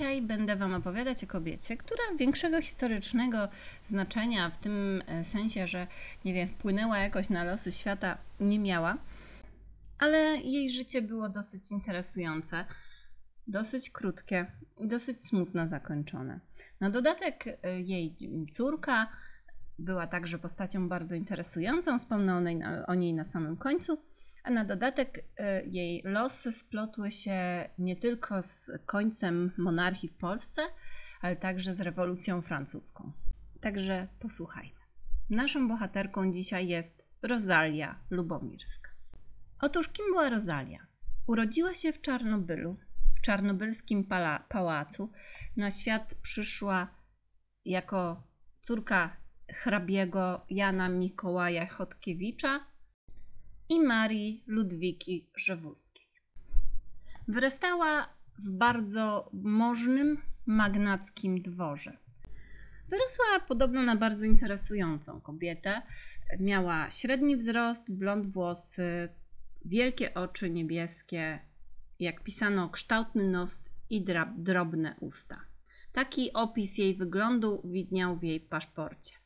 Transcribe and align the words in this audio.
Dzisiaj 0.00 0.22
będę 0.22 0.56
Wam 0.56 0.74
opowiadać 0.74 1.24
o 1.24 1.26
kobiecie, 1.26 1.76
która 1.76 2.02
większego 2.18 2.62
historycznego 2.62 3.48
znaczenia 3.84 4.50
w 4.50 4.58
tym 4.58 5.02
e, 5.06 5.24
sensie, 5.24 5.66
że 5.66 5.86
nie 6.24 6.34
wiem, 6.34 6.48
wpłynęła 6.48 6.98
jakoś 6.98 7.28
na 7.28 7.44
losy 7.44 7.72
świata, 7.72 8.18
nie 8.40 8.58
miała, 8.58 8.98
ale 9.98 10.18
jej 10.36 10.70
życie 10.70 11.02
było 11.02 11.28
dosyć 11.28 11.72
interesujące, 11.72 12.64
dosyć 13.46 13.90
krótkie 13.90 14.46
i 14.78 14.88
dosyć 14.88 15.24
smutno 15.24 15.66
zakończone. 15.66 16.40
Na 16.80 16.90
dodatek 16.90 17.44
e, 17.46 17.80
jej 17.80 18.16
córka 18.52 19.06
była 19.78 20.06
także 20.06 20.38
postacią 20.38 20.88
bardzo 20.88 21.14
interesującą, 21.14 21.98
wspomnę 21.98 22.36
o 22.36 22.40
niej, 22.40 22.60
o 22.86 22.94
niej 22.94 23.14
na 23.14 23.24
samym 23.24 23.56
końcu. 23.56 24.09
A 24.44 24.50
na 24.50 24.64
dodatek 24.64 25.24
e, 25.38 25.66
jej 25.66 26.02
losy 26.04 26.52
splotły 26.52 27.10
się 27.10 27.68
nie 27.78 27.96
tylko 27.96 28.42
z 28.42 28.70
końcem 28.86 29.52
monarchii 29.58 30.08
w 30.08 30.14
Polsce, 30.14 30.62
ale 31.20 31.36
także 31.36 31.74
z 31.74 31.80
rewolucją 31.80 32.42
francuską. 32.42 33.12
Także 33.60 34.08
posłuchajmy. 34.18 34.80
Naszą 35.30 35.68
bohaterką 35.68 36.32
dzisiaj 36.32 36.68
jest 36.68 37.06
Rosalia 37.22 37.98
Lubomirska. 38.10 38.90
Otóż 39.60 39.88
kim 39.88 40.06
była 40.06 40.30
Rosalia? 40.30 40.86
Urodziła 41.26 41.74
się 41.74 41.92
w 41.92 42.00
Czarnobylu, 42.00 42.76
w 43.16 43.20
czarnobylskim 43.20 44.04
pałacu. 44.48 45.12
Na 45.56 45.70
świat 45.70 46.14
przyszła 46.14 46.88
jako 47.64 48.22
córka 48.60 49.16
hrabiego 49.48 50.46
Jana 50.50 50.88
Mikołaja 50.88 51.66
Chodkiewicza 51.66 52.69
i 53.70 53.80
Marii 53.80 54.44
Ludwiki 54.46 55.30
Rzewuskiej. 55.36 56.06
Wyrastała 57.28 58.08
w 58.38 58.50
bardzo 58.50 59.30
możnym, 59.32 60.22
magnackim 60.46 61.42
dworze. 61.42 61.96
Wyrosła 62.88 63.40
podobno 63.48 63.82
na 63.82 63.96
bardzo 63.96 64.26
interesującą 64.26 65.20
kobietę. 65.20 65.82
Miała 66.40 66.90
średni 66.90 67.36
wzrost, 67.36 67.92
blond 67.92 68.26
włosy, 68.26 69.08
wielkie 69.64 70.14
oczy 70.14 70.50
niebieskie, 70.50 71.38
jak 71.98 72.24
pisano, 72.24 72.68
kształtny 72.68 73.28
nos 73.28 73.60
i 73.90 74.04
drobne 74.36 74.96
usta. 75.00 75.40
Taki 75.92 76.32
opis 76.32 76.78
jej 76.78 76.96
wyglądu 76.96 77.62
widniał 77.64 78.16
w 78.16 78.22
jej 78.22 78.40
paszporcie 78.40 79.19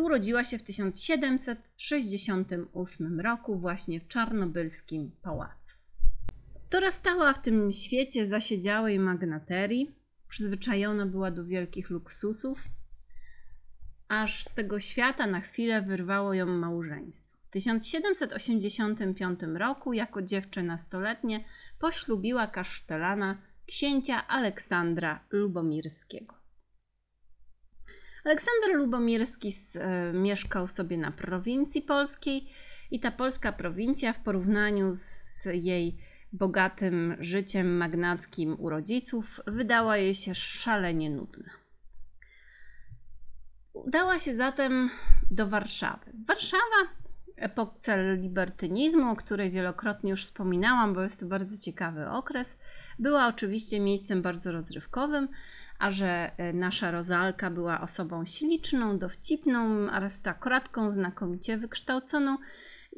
urodziła 0.00 0.44
się 0.44 0.58
w 0.58 0.62
1768 0.62 3.20
roku 3.20 3.58
właśnie 3.58 4.00
w 4.00 4.08
czarnobylskim 4.08 5.10
pałacu. 5.22 5.76
Dorastała 6.70 7.32
w 7.32 7.42
tym 7.42 7.72
świecie 7.72 8.26
zasiedziałej 8.26 8.98
magnaterii, 8.98 9.94
przyzwyczajona 10.28 11.06
była 11.06 11.30
do 11.30 11.44
wielkich 11.44 11.90
luksusów, 11.90 12.64
aż 14.08 14.44
z 14.44 14.54
tego 14.54 14.80
świata 14.80 15.26
na 15.26 15.40
chwilę 15.40 15.82
wyrwało 15.82 16.34
ją 16.34 16.46
małżeństwo. 16.46 17.36
W 17.44 17.50
1785 17.50 19.40
roku, 19.54 19.92
jako 19.92 20.22
dziewczę 20.22 20.62
nastoletnie, 20.62 21.44
poślubiła 21.78 22.46
kasztelana 22.46 23.38
księcia 23.66 24.28
Aleksandra 24.28 25.20
Lubomirskiego. 25.30 26.41
Aleksander 28.24 28.74
Lubomirski 28.74 29.52
e, 29.74 30.12
mieszkał 30.12 30.68
sobie 30.68 30.98
na 30.98 31.10
prowincji 31.10 31.82
polskiej 31.82 32.48
i 32.90 33.00
ta 33.00 33.10
polska 33.10 33.52
prowincja 33.52 34.12
w 34.12 34.20
porównaniu 34.20 34.90
z 34.94 35.44
jej 35.52 35.96
bogatym 36.32 37.16
życiem 37.20 37.76
magnackim 37.76 38.56
u 38.60 38.68
rodziców 38.68 39.40
wydała 39.46 39.96
jej 39.96 40.14
się 40.14 40.34
szalenie 40.34 41.10
nudna. 41.10 41.50
Udała 43.72 44.18
się 44.18 44.32
zatem 44.32 44.90
do 45.30 45.46
Warszawy. 45.46 46.12
Warszawa 46.26 47.02
epoce 47.36 48.16
libertynizmu, 48.16 49.10
o 49.10 49.16
której 49.16 49.50
wielokrotnie 49.50 50.10
już 50.10 50.24
wspominałam, 50.24 50.94
bo 50.94 51.02
jest 51.02 51.20
to 51.20 51.26
bardzo 51.26 51.64
ciekawy 51.64 52.08
okres, 52.08 52.58
była 52.98 53.26
oczywiście 53.26 53.80
miejscem 53.80 54.22
bardzo 54.22 54.52
rozrywkowym, 54.52 55.28
a 55.82 55.90
że 55.90 56.30
e, 56.36 56.52
nasza 56.52 56.90
Rozalka 56.90 57.50
była 57.50 57.80
osobą 57.80 58.24
śliczną, 58.24 58.98
dowcipną, 58.98 59.90
arystokratką, 59.90 60.90
znakomicie 60.90 61.56
wykształconą, 61.56 62.36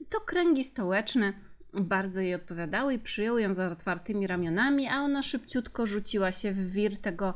to 0.08 0.20
kręgi 0.20 0.64
stołeczne 0.64 1.32
bardzo 1.72 2.20
jej 2.20 2.34
odpowiadały 2.34 2.94
i 2.94 2.98
przyjął 2.98 3.38
ją 3.38 3.54
za 3.54 3.68
otwartymi 3.68 4.26
ramionami, 4.26 4.88
a 4.88 5.00
ona 5.00 5.22
szybciutko 5.22 5.86
rzuciła 5.86 6.32
się 6.32 6.52
w 6.52 6.70
wir 6.70 6.98
tego 6.98 7.34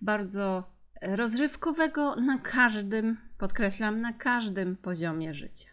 bardzo 0.00 0.70
rozrywkowego 1.02 2.16
na 2.16 2.38
każdym, 2.38 3.16
podkreślam, 3.38 4.00
na 4.00 4.12
każdym 4.12 4.76
poziomie 4.76 5.34
życia. 5.34 5.70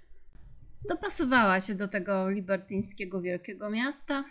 Dopasowała 0.89 1.61
się 1.61 1.75
do 1.75 1.87
tego 1.87 2.29
libertyńskiego 2.29 3.21
wielkiego 3.21 3.69
miasta 3.69 4.23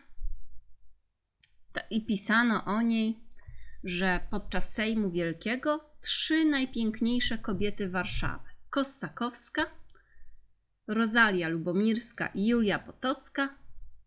i 1.90 2.06
pisano 2.06 2.64
o 2.64 2.82
niej, 2.82 3.25
że 3.86 4.20
podczas 4.30 4.74
Sejmu 4.74 5.10
Wielkiego 5.10 5.91
trzy 6.00 6.44
najpiękniejsze 6.44 7.38
kobiety 7.38 7.91
Warszawy 7.91 8.48
Kossakowska, 8.70 9.66
Rozalia 10.86 11.48
Lubomirska 11.48 12.26
i 12.26 12.46
Julia 12.46 12.78
Potocka 12.78 13.54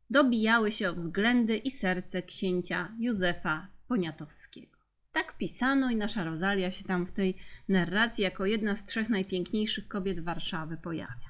dobijały 0.10 0.72
się 0.72 0.90
o 0.90 0.94
względy 0.94 1.58
i 1.58 1.72
serce 1.72 2.22
księcia 2.22 2.96
Józefa 3.00 3.68
Poniatowskiego. 3.88 4.78
Tak 5.12 5.38
pisano 5.38 5.92
i 5.92 5.96
nasza 5.96 6.24
Rozalia 6.24 6.72
się 6.72 6.84
tam 6.84 7.06
w 7.06 7.12
tej 7.12 7.36
narracji 7.68 8.24
jako 8.24 8.46
jedna 8.46 8.76
z 8.76 8.86
trzech 8.86 9.10
najpiękniejszych 9.10 9.88
kobiet 9.88 10.20
Warszawy 10.20 10.78
pojawia. 10.78 11.30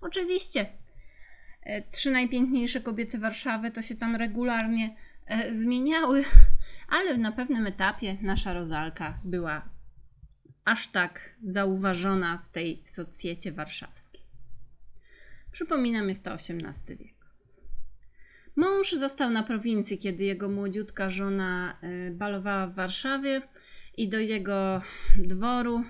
Oczywiście, 0.00 0.66
e, 1.62 1.82
trzy 1.82 2.10
najpiękniejsze 2.10 2.80
kobiety 2.80 3.18
Warszawy 3.18 3.70
to 3.70 3.82
się 3.82 3.94
tam 3.94 4.16
regularnie 4.16 4.96
zmieniały, 5.50 6.24
ale 6.96 7.18
na 7.18 7.32
pewnym 7.32 7.66
etapie 7.66 8.16
nasza 8.22 8.52
Rozalka 8.52 9.20
była 9.24 9.68
aż 10.64 10.86
tak 10.86 11.34
zauważona 11.44 12.42
w 12.44 12.48
tej 12.48 12.82
socjecie 12.84 13.52
warszawskiej. 13.52 14.20
Przypominam, 15.52 16.08
jest 16.08 16.24
to 16.24 16.32
XVIII 16.32 16.96
wiek. 16.96 17.14
Mąż 18.56 18.92
został 18.92 19.30
na 19.30 19.42
prowincji, 19.42 19.98
kiedy 19.98 20.24
jego 20.24 20.48
młodziutka 20.48 21.10
żona 21.10 21.78
e, 21.80 22.10
balowała 22.10 22.66
w 22.66 22.74
Warszawie 22.74 23.42
i 23.96 24.08
do 24.08 24.18
jego 24.18 24.82
dworu 25.18 25.84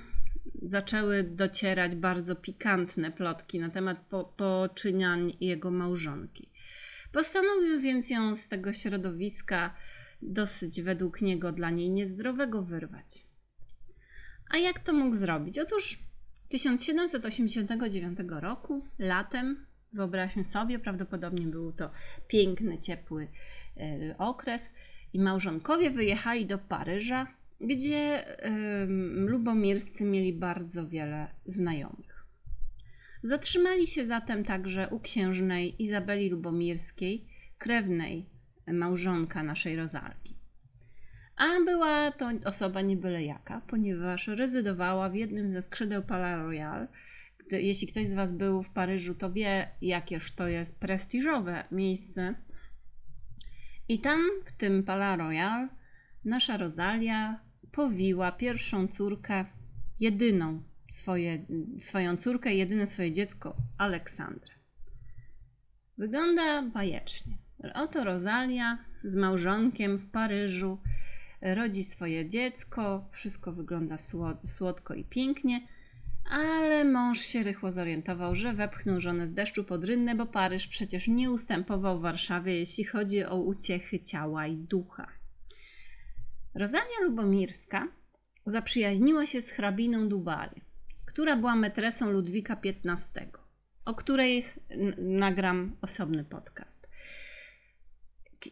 zaczęły 0.62 1.22
docierać 1.22 1.94
bardzo 1.96 2.36
pikantne 2.36 3.10
plotki 3.10 3.60
na 3.60 3.70
temat 3.70 3.98
po, 4.00 4.24
poczyniań 4.24 5.36
jego 5.40 5.70
małżonki. 5.70 6.48
Postanowił 7.14 7.80
więc 7.80 8.10
ją 8.10 8.34
z 8.34 8.48
tego 8.48 8.72
środowiska 8.72 9.74
dosyć 10.22 10.82
według 10.82 11.22
niego 11.22 11.52
dla 11.52 11.70
niej 11.70 11.90
niezdrowego 11.90 12.62
wyrwać. 12.62 13.26
A 14.50 14.58
jak 14.58 14.78
to 14.78 14.92
mógł 14.92 15.16
zrobić? 15.16 15.58
Otóż 15.58 15.98
1789 16.48 18.18
roku, 18.28 18.86
latem, 18.98 19.66
wyobraźmy 19.92 20.44
sobie, 20.44 20.78
prawdopodobnie 20.78 21.46
był 21.46 21.72
to 21.72 21.90
piękny, 22.28 22.78
ciepły 22.78 23.28
e, 23.76 24.18
okres, 24.18 24.74
i 25.12 25.20
małżonkowie 25.20 25.90
wyjechali 25.90 26.46
do 26.46 26.58
Paryża 26.58 27.26
gdzie 27.60 28.24
lubomirscy 29.14 30.04
mieli 30.04 30.32
bardzo 30.32 30.88
wiele 30.88 31.26
znajomych. 31.46 32.13
Zatrzymali 33.24 33.86
się 33.86 34.06
zatem 34.06 34.44
także 34.44 34.88
u 34.88 35.00
księżnej 35.00 35.82
Izabeli 35.82 36.30
Lubomirskiej, 36.30 37.26
krewnej 37.58 38.26
małżonka 38.66 39.42
naszej 39.42 39.76
Rozalki. 39.76 40.36
A 41.36 41.44
była 41.64 42.12
to 42.12 42.30
osoba 42.44 42.80
nie 42.80 42.96
byle 42.96 43.24
jaka, 43.24 43.60
ponieważ 43.60 44.26
rezydowała 44.26 45.08
w 45.08 45.14
jednym 45.14 45.48
ze 45.48 45.62
skrzydeł 45.62 46.02
Palais 46.02 46.38
Royal. 46.38 46.88
Jeśli 47.50 47.88
ktoś 47.88 48.06
z 48.06 48.14
Was 48.14 48.32
był 48.32 48.62
w 48.62 48.70
Paryżu, 48.70 49.14
to 49.14 49.32
wie, 49.32 49.68
jakież 49.82 50.32
to 50.32 50.48
jest 50.48 50.78
prestiżowe 50.78 51.64
miejsce. 51.70 52.34
I 53.88 53.98
tam, 54.00 54.20
w 54.44 54.52
tym 54.52 54.82
Palais 54.82 55.18
Royal, 55.18 55.68
nasza 56.24 56.56
Rosalia 56.56 57.40
powiła 57.72 58.32
pierwszą 58.32 58.88
córkę, 58.88 59.44
jedyną 60.00 60.62
swoje, 60.94 61.46
swoją 61.80 62.16
córkę, 62.16 62.54
jedyne 62.54 62.86
swoje 62.86 63.12
dziecko, 63.12 63.56
Aleksandrę. 63.78 64.54
Wygląda 65.98 66.62
bajecznie. 66.62 67.38
Oto 67.74 68.04
Rosalia 68.04 68.78
z 69.04 69.16
małżonkiem 69.16 69.98
w 69.98 70.10
Paryżu 70.10 70.78
rodzi 71.42 71.84
swoje 71.84 72.28
dziecko, 72.28 73.08
wszystko 73.12 73.52
wygląda 73.52 73.96
słodko 74.44 74.94
i 74.94 75.04
pięknie, 75.04 75.68
ale 76.30 76.84
mąż 76.84 77.20
się 77.20 77.42
rychło 77.42 77.70
zorientował, 77.70 78.34
że 78.34 78.52
wepchnął 78.52 79.00
żonę 79.00 79.26
z 79.26 79.32
deszczu 79.32 79.64
pod 79.64 79.84
rynnę, 79.84 80.14
bo 80.14 80.26
Paryż 80.26 80.66
przecież 80.66 81.08
nie 81.08 81.30
ustępował 81.30 82.00
Warszawie, 82.00 82.58
jeśli 82.58 82.84
chodzi 82.84 83.24
o 83.24 83.36
uciechy 83.36 84.00
ciała 84.00 84.46
i 84.46 84.56
ducha. 84.56 85.08
Rosalia 86.54 87.00
Lubomirska 87.04 87.88
zaprzyjaźniła 88.46 89.26
się 89.26 89.40
z 89.40 89.50
hrabiną 89.50 90.08
Dubary, 90.08 90.60
która 91.14 91.36
była 91.36 91.56
metresą 91.56 92.10
Ludwika 92.10 92.56
XV, 92.84 93.20
o 93.84 93.94
której 93.94 94.44
nagram 94.98 95.76
osobny 95.82 96.24
podcast. 96.24 96.88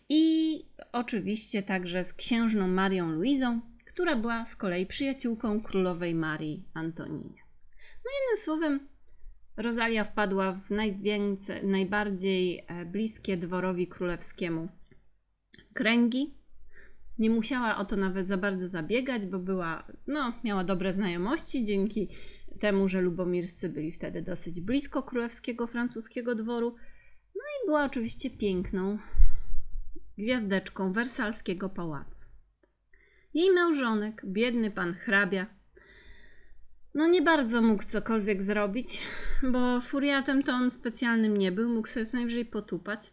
I 0.09 0.55
oczywiście 0.93 1.62
także 1.62 2.05
z 2.05 2.14
księżną 2.14 2.69
Marią 2.69 3.11
Luizą, 3.11 3.61
która 3.87 4.17
była 4.17 4.47
z 4.47 4.56
kolei 4.56 4.87
przyjaciółką 4.87 5.61
królowej 5.61 6.14
Marii 6.14 6.69
Antoninie. 6.75 7.43
No 8.05 8.11
jednym 8.20 8.44
słowem, 8.44 8.88
Rosalia 9.56 10.05
wpadła 10.05 10.53
w 10.53 10.70
najbardziej 11.62 12.64
e, 12.69 12.85
bliskie 12.85 13.37
dworowi 13.37 13.87
królewskiemu 13.87 14.69
kręgi. 15.75 16.35
Nie 17.19 17.31
musiała 17.31 17.76
o 17.76 17.85
to 17.85 17.97
nawet 17.97 18.29
za 18.29 18.37
bardzo 18.37 18.69
zabiegać, 18.69 19.26
bo 19.26 19.38
była, 19.38 19.87
no, 20.06 20.32
miała 20.44 20.64
dobre 20.64 20.93
znajomości 20.93 21.64
dzięki 21.64 22.09
temu, 22.62 22.88
że 22.88 23.00
lubomirscy 23.00 23.69
byli 23.69 23.93
wtedy 23.93 24.23
dosyć 24.23 24.61
blisko 24.61 25.03
królewskiego 25.03 25.67
francuskiego 25.67 26.35
dworu. 26.35 26.76
No 27.35 27.43
i 27.43 27.67
była 27.67 27.85
oczywiście 27.85 28.31
piękną 28.31 28.99
gwiazdeczką 30.19 30.93
wersalskiego 30.93 31.69
pałacu. 31.69 32.26
Jej 33.35 33.50
małżonek, 33.50 34.23
biedny 34.26 34.70
pan 34.70 34.94
hrabia, 34.94 35.47
no 36.94 37.06
nie 37.06 37.23
bardzo 37.23 37.62
mógł 37.62 37.85
cokolwiek 37.85 38.43
zrobić, 38.43 39.03
bo 39.53 39.81
furiatem 39.81 40.43
to 40.43 40.53
on 40.53 40.70
specjalnym 40.70 41.37
nie 41.37 41.53
był, 41.53 41.70
mógł 41.70 41.88
sobie 41.88 42.06
najwyżej 42.12 42.47
potupać. 42.47 43.12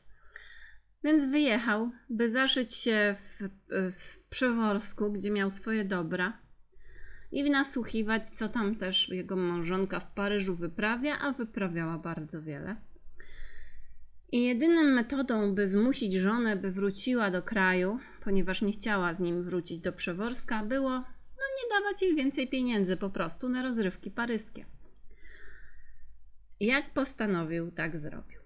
Więc 1.03 1.31
wyjechał, 1.31 1.91
by 2.09 2.29
zaszyć 2.29 2.73
się 2.73 3.15
w, 3.19 3.49
w 3.91 4.29
Przeworsku, 4.29 5.11
gdzie 5.11 5.31
miał 5.31 5.51
swoje 5.51 5.85
dobra 5.85 6.48
i 7.31 7.49
nasłuchiwać, 7.49 8.29
co 8.29 8.49
tam 8.49 8.75
też 8.75 9.09
jego 9.09 9.35
małżonka 9.35 9.99
w 9.99 10.11
Paryżu 10.11 10.55
wyprawia, 10.55 11.19
a 11.19 11.31
wyprawiała 11.31 11.97
bardzo 11.97 12.41
wiele. 12.41 12.75
I 14.31 14.43
jedyną 14.43 14.83
metodą, 14.83 15.55
by 15.55 15.67
zmusić 15.67 16.13
żonę, 16.13 16.55
by 16.55 16.71
wróciła 16.71 17.31
do 17.31 17.43
kraju, 17.43 17.99
ponieważ 18.23 18.61
nie 18.61 18.71
chciała 18.71 19.13
z 19.13 19.19
nim 19.19 19.43
wrócić 19.43 19.79
do 19.79 19.93
Przeworska, 19.93 20.63
było 20.63 20.89
no 21.39 21.45
nie 21.63 21.79
dawać 21.79 22.01
jej 22.01 22.15
więcej 22.15 22.47
pieniędzy 22.47 22.97
po 22.97 23.09
prostu 23.09 23.49
na 23.49 23.63
rozrywki 23.63 24.11
paryskie. 24.11 24.65
Jak 26.59 26.93
postanowił, 26.93 27.71
tak 27.71 27.97
zrobił. 27.97 28.39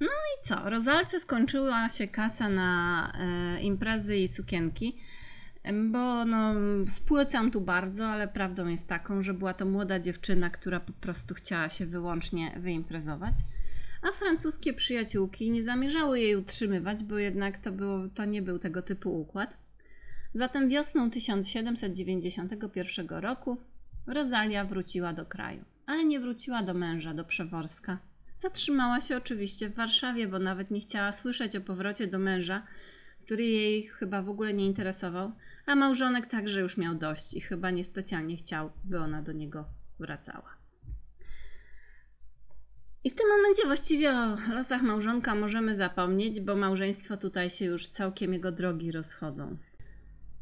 No 0.00 0.06
i 0.06 0.42
co? 0.42 0.70
Rozalce 0.70 1.20
skończyła 1.20 1.88
się 1.88 2.08
kasa 2.08 2.48
na 2.48 3.12
e, 3.18 3.60
imprezy 3.62 4.16
i 4.16 4.28
sukienki, 4.28 4.96
bo 5.72 6.24
no, 6.24 6.54
spłycam 6.88 7.50
tu 7.50 7.60
bardzo, 7.60 8.06
ale 8.06 8.28
prawdą 8.28 8.68
jest 8.68 8.88
taką, 8.88 9.22
że 9.22 9.34
była 9.34 9.54
to 9.54 9.66
młoda 9.66 9.98
dziewczyna, 9.98 10.50
która 10.50 10.80
po 10.80 10.92
prostu 10.92 11.34
chciała 11.34 11.68
się 11.68 11.86
wyłącznie 11.86 12.58
wyimprezować 12.60 13.34
a 14.04 14.12
francuskie 14.12 14.74
przyjaciółki 14.74 15.50
nie 15.50 15.62
zamierzały 15.62 16.20
jej 16.20 16.36
utrzymywać, 16.36 17.04
bo 17.04 17.18
jednak 17.18 17.58
to, 17.58 17.72
było, 17.72 18.08
to 18.14 18.24
nie 18.24 18.42
był 18.42 18.58
tego 18.58 18.82
typu 18.82 19.20
układ. 19.20 19.56
Zatem 20.34 20.68
wiosną 20.68 21.10
1791 21.10 23.08
roku 23.08 23.56
Rosalia 24.06 24.64
wróciła 24.64 25.12
do 25.12 25.26
kraju, 25.26 25.64
ale 25.86 26.04
nie 26.04 26.20
wróciła 26.20 26.62
do 26.62 26.74
męża, 26.74 27.14
do 27.14 27.24
Przeworska. 27.24 27.98
Zatrzymała 28.36 29.00
się 29.00 29.16
oczywiście 29.16 29.68
w 29.68 29.74
Warszawie, 29.74 30.28
bo 30.28 30.38
nawet 30.38 30.70
nie 30.70 30.80
chciała 30.80 31.12
słyszeć 31.12 31.56
o 31.56 31.60
powrocie 31.60 32.06
do 32.06 32.18
męża, 32.18 32.62
który 33.24 33.44
jej 33.44 33.82
chyba 33.82 34.22
w 34.22 34.28
ogóle 34.28 34.54
nie 34.54 34.66
interesował, 34.66 35.32
a 35.66 35.76
małżonek 35.76 36.26
także 36.26 36.60
już 36.60 36.78
miał 36.78 36.94
dość 36.94 37.34
i 37.34 37.40
chyba 37.40 37.70
niespecjalnie 37.70 38.36
chciał, 38.36 38.70
by 38.84 38.98
ona 38.98 39.22
do 39.22 39.32
niego 39.32 39.64
wracała. 39.98 40.56
I 43.04 43.10
w 43.10 43.14
tym 43.14 43.28
momencie 43.28 43.66
właściwie 43.66 44.12
o 44.12 44.36
losach 44.54 44.82
małżonka 44.82 45.34
możemy 45.34 45.74
zapomnieć, 45.74 46.40
bo 46.40 46.56
małżeństwo 46.56 47.16
tutaj 47.16 47.50
się 47.50 47.64
już 47.64 47.88
całkiem 47.88 48.32
jego 48.32 48.52
drogi 48.52 48.92
rozchodzą. 48.92 49.56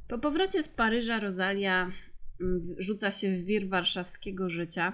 Po 0.09 0.19
powrocie 0.19 0.63
z 0.63 0.69
Paryża 0.69 1.21
Rosalia 1.21 1.93
mm, 2.41 2.57
rzuca 2.79 3.11
się 3.11 3.37
w 3.37 3.45
wir 3.45 3.69
warszawskiego 3.69 4.49
życia 4.49 4.93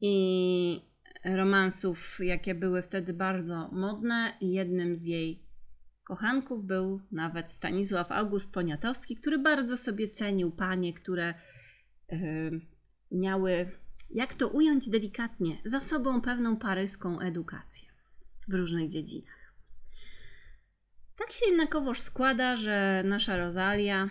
i 0.00 0.92
romansów, 1.24 2.18
jakie 2.22 2.54
były 2.54 2.82
wtedy 2.82 3.12
bardzo 3.12 3.68
modne, 3.72 4.32
jednym 4.40 4.96
z 4.96 5.06
jej 5.06 5.41
kochanków 6.12 6.64
był 6.64 7.00
nawet 7.12 7.50
Stanisław 7.50 8.12
August 8.12 8.52
Poniatowski, 8.52 9.16
który 9.16 9.38
bardzo 9.38 9.76
sobie 9.76 10.08
cenił 10.08 10.50
panie, 10.50 10.94
które 10.94 11.34
yy, 12.10 12.60
miały 13.12 13.70
jak 14.10 14.34
to 14.34 14.48
ująć 14.48 14.88
delikatnie, 14.88 15.62
za 15.64 15.80
sobą 15.80 16.20
pewną 16.20 16.56
paryską 16.56 17.20
edukację 17.20 17.88
w 18.48 18.54
różnych 18.54 18.88
dziedzinach. 18.88 19.54
Tak 21.16 21.32
się 21.32 21.46
jednakowoż 21.50 22.00
składa, 22.00 22.56
że 22.56 23.02
nasza 23.06 23.36
Rosalia, 23.36 24.08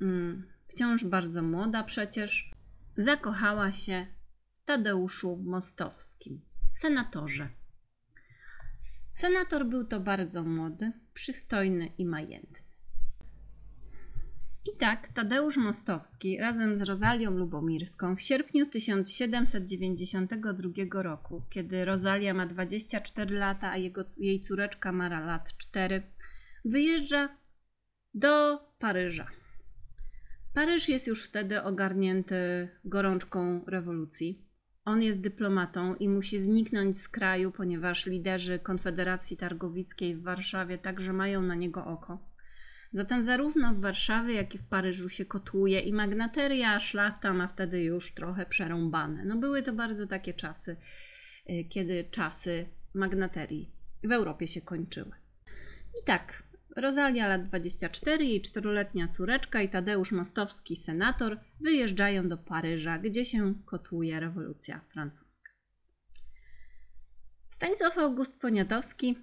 mm, 0.00 0.48
wciąż 0.68 1.04
bardzo 1.04 1.42
młoda 1.42 1.82
przecież, 1.82 2.50
zakochała 2.96 3.72
się 3.72 4.06
w 4.62 4.64
Tadeuszu 4.64 5.36
Mostowskim, 5.36 6.40
senatorze. 6.70 7.48
Senator 9.18 9.66
był 9.66 9.84
to 9.84 10.00
bardzo 10.00 10.44
młody, 10.44 10.92
przystojny 11.14 11.92
i 11.98 12.06
majętny. 12.06 12.68
I 14.72 14.76
tak 14.76 15.08
Tadeusz 15.08 15.56
Mostowski 15.56 16.38
razem 16.38 16.78
z 16.78 16.82
Rozalią 16.82 17.30
Lubomirską 17.30 18.16
w 18.16 18.20
sierpniu 18.20 18.66
1792 18.66 21.02
roku, 21.02 21.42
kiedy 21.50 21.84
Rosalia 21.84 22.34
ma 22.34 22.46
24 22.46 23.38
lata, 23.38 23.70
a 23.70 23.76
jego, 23.76 24.04
jej 24.18 24.40
córeczka 24.40 24.92
ma 24.92 25.08
lat 25.08 25.56
4, 25.56 26.02
wyjeżdża 26.64 27.28
do 28.14 28.58
Paryża. 28.78 29.26
Paryż 30.54 30.88
jest 30.88 31.06
już 31.06 31.24
wtedy 31.24 31.62
ogarnięty 31.62 32.68
gorączką 32.84 33.64
rewolucji. 33.66 34.47
On 34.88 35.02
jest 35.02 35.20
dyplomatą 35.20 35.94
i 35.94 36.08
musi 36.08 36.38
zniknąć 36.38 37.00
z 37.00 37.08
kraju, 37.08 37.52
ponieważ 37.52 38.06
liderzy 38.06 38.58
Konfederacji 38.58 39.36
Targowickiej 39.36 40.16
w 40.16 40.22
Warszawie 40.22 40.78
także 40.78 41.12
mają 41.12 41.42
na 41.42 41.54
niego 41.54 41.84
oko. 41.84 42.18
Zatem 42.92 43.22
zarówno 43.22 43.74
w 43.74 43.80
Warszawie, 43.80 44.34
jak 44.34 44.54
i 44.54 44.58
w 44.58 44.64
Paryżu 44.64 45.08
się 45.08 45.24
kotłuje 45.24 45.80
i 45.80 45.92
magnateria, 45.92 46.80
szlachta 46.80 47.34
ma 47.34 47.46
wtedy 47.46 47.82
już 47.82 48.14
trochę 48.14 48.46
przerąbane. 48.46 49.24
No 49.24 49.36
były 49.36 49.62
to 49.62 49.72
bardzo 49.72 50.06
takie 50.06 50.34
czasy, 50.34 50.76
y, 51.50 51.64
kiedy 51.64 52.04
czasy 52.10 52.66
magnaterii 52.94 53.70
w 54.04 54.12
Europie 54.12 54.48
się 54.48 54.60
kończyły. 54.60 55.12
I 56.02 56.04
tak, 56.04 56.42
Rosalia 56.80 57.28
lat 57.28 57.48
24, 57.48 58.24
jej 58.24 58.42
czteroletnia 58.42 59.08
córeczka 59.08 59.62
i 59.62 59.68
Tadeusz 59.68 60.12
Mostowski, 60.12 60.76
senator, 60.76 61.40
wyjeżdżają 61.60 62.28
do 62.28 62.38
Paryża, 62.38 62.98
gdzie 62.98 63.24
się 63.24 63.54
kotłuje 63.64 64.20
rewolucja 64.20 64.80
francuska. 64.88 65.52
Stanisław 67.48 67.98
August 67.98 68.40
Poniatowski 68.40 69.16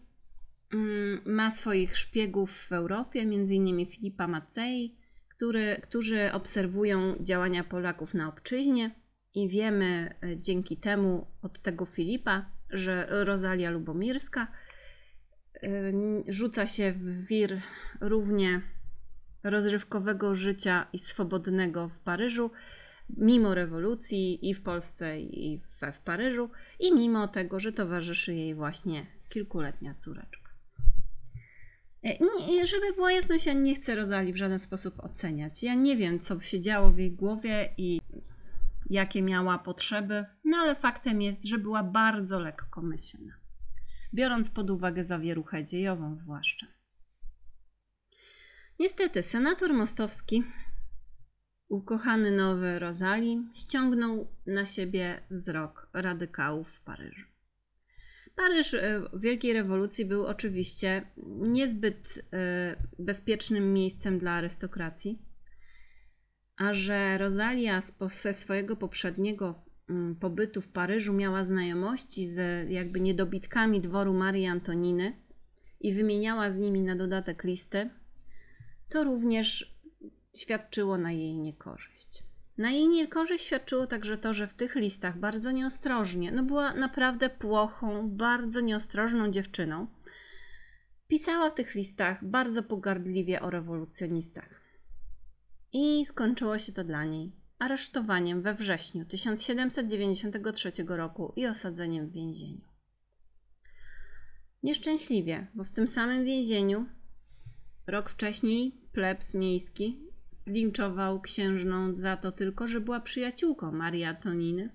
Mm, 0.73 1.21
ma 1.25 1.51
swoich 1.51 1.97
szpiegów 1.97 2.51
w 2.51 2.71
Europie, 2.71 3.21
m.in. 3.21 3.85
Filipa 3.85 4.27
Macei, 4.27 4.97
który, 5.29 5.77
którzy 5.81 6.31
obserwują 6.33 7.15
działania 7.19 7.63
Polaków 7.63 8.13
na 8.13 8.27
obczyźnie 8.27 8.91
i 9.33 9.49
wiemy 9.49 10.15
e, 10.23 10.37
dzięki 10.37 10.77
temu 10.77 11.27
od 11.41 11.59
tego 11.59 11.85
Filipa, 11.85 12.51
że 12.69 13.07
Rosalia 13.09 13.69
Lubomirska 13.69 14.47
rzuca 16.27 16.65
się 16.65 16.91
w 16.91 17.25
wir 17.25 17.61
równie 18.01 18.61
rozrywkowego 19.43 20.35
życia 20.35 20.87
i 20.93 20.99
swobodnego 20.99 21.89
w 21.89 21.99
Paryżu, 21.99 22.51
mimo 23.09 23.55
rewolucji 23.55 24.49
i 24.49 24.53
w 24.53 24.61
Polsce, 24.61 25.19
i 25.19 25.61
we 25.79 25.91
w 25.91 25.99
Paryżu, 25.99 26.49
i 26.79 26.93
mimo 26.93 27.27
tego, 27.27 27.59
że 27.59 27.71
towarzyszy 27.71 28.33
jej 28.33 28.55
właśnie 28.55 29.05
kilkuletnia 29.29 29.95
córeczka. 29.95 30.49
E, 32.03 32.17
nie, 32.49 32.65
żeby 32.65 32.93
była 32.93 33.11
jasność, 33.11 33.45
ja 33.45 33.53
nie 33.53 33.75
chcę 33.75 33.95
Rozali 33.95 34.33
w 34.33 34.37
żaden 34.37 34.59
sposób 34.59 34.99
oceniać. 35.03 35.63
Ja 35.63 35.75
nie 35.75 35.97
wiem, 35.97 36.19
co 36.19 36.41
się 36.41 36.61
działo 36.61 36.89
w 36.89 36.97
jej 36.97 37.11
głowie 37.11 37.69
i 37.77 38.01
jakie 38.89 39.21
miała 39.21 39.59
potrzeby, 39.59 40.25
no 40.45 40.57
ale 40.57 40.75
faktem 40.75 41.21
jest, 41.21 41.45
że 41.45 41.57
była 41.57 41.83
bardzo 41.83 42.39
lekkomyślna, 42.39 43.33
biorąc 44.15 44.49
pod 44.49 44.69
uwagę 44.69 45.03
zawieruchę 45.03 45.63
dziejową 45.63 46.15
zwłaszcza. 46.15 46.67
Niestety, 48.79 49.23
senator 49.23 49.73
Mostowski, 49.73 50.43
ukochany 51.67 52.31
nowy 52.31 52.79
Rozali, 52.79 53.49
ściągnął 53.53 54.27
na 54.45 54.65
siebie 54.65 55.21
wzrok 55.29 55.89
radykałów 55.93 56.69
w 56.69 56.81
Paryżu. 56.81 57.25
Paryż 58.35 58.73
e, 58.73 59.01
w 59.13 59.21
Wielkiej 59.21 59.53
Rewolucji 59.53 60.05
był 60.05 60.25
oczywiście 60.25 61.11
niezbyt 61.41 62.25
e, 62.33 62.75
bezpiecznym 62.99 63.73
miejscem 63.73 64.19
dla 64.19 64.31
arystokracji, 64.31 65.21
a 66.57 66.73
że 66.73 67.17
Rosalia 67.17 67.81
ze 68.07 68.33
swojego 68.33 68.75
poprzedniego 68.75 69.64
pobytu 70.19 70.61
w 70.61 70.67
Paryżu 70.67 71.13
miała 71.13 71.43
znajomości 71.43 72.27
z 72.27 72.69
jakby 72.71 72.99
niedobitkami 72.99 73.81
dworu 73.81 74.13
Marii 74.13 74.45
Antoniny 74.45 75.17
i 75.79 75.93
wymieniała 75.93 76.51
z 76.51 76.57
nimi 76.57 76.81
na 76.81 76.95
dodatek 76.95 77.43
listy, 77.43 77.89
to 78.89 79.03
również 79.03 79.75
świadczyło 80.35 80.97
na 80.97 81.11
jej 81.11 81.37
niekorzyść. 81.37 82.23
Na 82.57 82.71
jej 82.71 82.87
niekorzyść 82.87 83.45
świadczyło 83.45 83.87
także 83.87 84.17
to, 84.17 84.33
że 84.33 84.47
w 84.47 84.53
tych 84.53 84.75
listach 84.75 85.19
bardzo 85.19 85.51
nieostrożnie, 85.51 86.31
no 86.31 86.43
była 86.43 86.73
naprawdę 86.73 87.29
płochą, 87.29 88.09
bardzo 88.09 88.61
nieostrożną 88.61 89.31
dziewczyną, 89.31 89.87
pisała 91.07 91.49
w 91.49 91.53
tych 91.53 91.75
listach 91.75 92.25
bardzo 92.25 92.63
pogardliwie 92.63 93.41
o 93.41 93.49
rewolucjonistach. 93.49 94.61
I 95.73 96.05
skończyło 96.05 96.57
się 96.57 96.71
to 96.71 96.83
dla 96.83 97.03
niej 97.03 97.44
aresztowaniem 97.59 98.41
we 98.41 98.53
wrześniu 98.53 99.05
1793 99.05 100.71
roku 100.87 101.33
i 101.35 101.47
osadzeniem 101.47 102.07
w 102.07 102.11
więzieniu. 102.11 102.61
Nieszczęśliwie, 104.63 105.47
bo 105.55 105.63
w 105.63 105.71
tym 105.71 105.87
samym 105.87 106.25
więzieniu 106.25 106.85
rok 107.87 108.09
wcześniej 108.09 108.71
plebs 108.91 109.33
miejski 109.33 109.99
zlinczował 110.31 111.21
księżną 111.21 111.97
za 111.97 112.17
to 112.17 112.31
tylko, 112.31 112.67
że 112.67 112.81
była 112.81 112.99
przyjaciółką 112.99 113.71
Marii 113.71 114.03
Antoniny, 114.03 114.69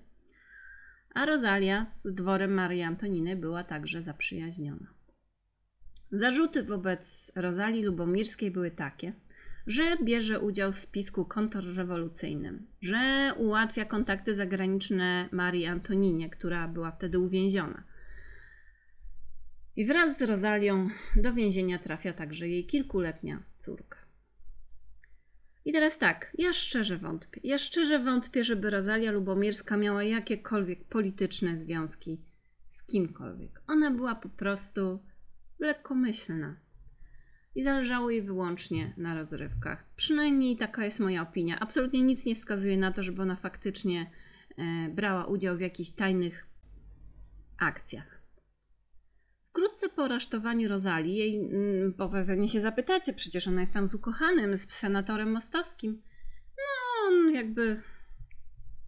a 1.13 1.25
Rosalia 1.25 1.85
z 1.85 2.07
dworem 2.13 2.53
Marii 2.53 2.81
Antoniny 2.81 3.35
była 3.35 3.63
także 3.63 4.03
zaprzyjaźniona. 4.03 4.87
Zarzuty 6.11 6.63
wobec 6.63 7.31
Rozalii 7.35 7.83
Lubomirskiej 7.83 8.51
były 8.51 8.71
takie, 8.71 9.13
że 9.67 9.97
bierze 10.03 10.39
udział 10.39 10.71
w 10.71 10.77
spisku 10.77 11.25
kontrrewolucyjnym, 11.25 12.67
że 12.81 13.33
ułatwia 13.37 13.85
kontakty 13.85 14.35
zagraniczne 14.35 15.29
Marii 15.31 15.65
Antoninie, 15.65 16.29
która 16.29 16.67
była 16.67 16.91
wtedy 16.91 17.19
uwięziona. 17.19 17.83
I 19.75 19.85
wraz 19.85 20.17
z 20.17 20.21
Rozalią 20.21 20.89
do 21.15 21.33
więzienia 21.33 21.79
trafia 21.79 22.13
także 22.13 22.47
jej 22.47 22.65
kilkuletnia 22.65 23.43
córka. 23.57 23.97
I 25.65 25.71
teraz 25.71 25.97
tak, 25.97 26.33
ja 26.37 26.53
szczerze 26.53 26.97
wątpię. 26.97 27.41
Ja 27.43 27.57
szczerze 27.57 27.99
wątpię, 27.99 28.43
żeby 28.43 28.69
Rosalia 28.69 29.11
Lubomirska 29.11 29.77
miała 29.77 30.03
jakiekolwiek 30.03 30.85
polityczne 30.85 31.57
związki 31.57 32.21
z 32.67 32.83
kimkolwiek. 32.83 33.61
Ona 33.67 33.91
była 33.91 34.15
po 34.15 34.29
prostu 34.29 35.03
lekkomyślna. 35.59 36.55
I 37.55 37.63
zależało 37.63 38.09
jej 38.09 38.21
wyłącznie 38.21 38.93
na 38.97 39.15
rozrywkach. 39.15 39.85
Przynajmniej 39.95 40.57
taka 40.57 40.85
jest 40.85 40.99
moja 40.99 41.21
opinia. 41.21 41.59
Absolutnie 41.59 42.03
nic 42.03 42.25
nie 42.25 42.35
wskazuje 42.35 42.77
na 42.77 42.91
to, 42.91 43.03
żeby 43.03 43.21
ona 43.21 43.35
faktycznie 43.35 44.11
e, 44.57 44.89
brała 44.89 45.25
udział 45.25 45.57
w 45.57 45.61
jakichś 45.61 45.91
tajnych 45.91 46.47
akcjach. 47.57 48.21
Wkrótce 49.49 49.89
po 49.89 50.03
aresztowaniu 50.03 50.69
Rozali, 50.69 51.15
jej, 51.15 51.39
mm, 51.39 51.93
bo 51.97 52.09
pewnie 52.09 52.47
się 52.47 52.61
zapytacie, 52.61 53.13
przecież 53.13 53.47
ona 53.47 53.59
jest 53.59 53.73
tam 53.73 53.87
z 53.87 53.95
ukochanym, 53.95 54.57
z 54.57 54.71
senatorem 54.71 55.31
mostowskim. 55.31 56.01
No, 56.57 57.07
on 57.07 57.33
jakby 57.33 57.81